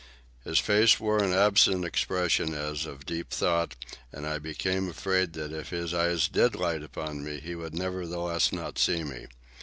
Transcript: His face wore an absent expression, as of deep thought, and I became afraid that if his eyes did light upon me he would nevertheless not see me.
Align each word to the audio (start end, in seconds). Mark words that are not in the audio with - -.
His 0.43 0.57
face 0.57 0.99
wore 0.99 1.23
an 1.23 1.31
absent 1.31 1.85
expression, 1.85 2.55
as 2.55 2.87
of 2.87 3.05
deep 3.05 3.29
thought, 3.29 3.75
and 4.11 4.25
I 4.25 4.39
became 4.39 4.89
afraid 4.89 5.33
that 5.33 5.53
if 5.53 5.69
his 5.69 5.93
eyes 5.93 6.27
did 6.27 6.55
light 6.55 6.81
upon 6.81 7.23
me 7.23 7.39
he 7.39 7.53
would 7.53 7.75
nevertheless 7.75 8.51
not 8.51 8.79
see 8.79 9.03
me. 9.03 9.27